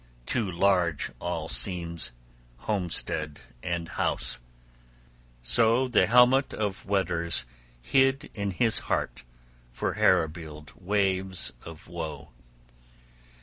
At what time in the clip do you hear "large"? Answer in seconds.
0.51-1.11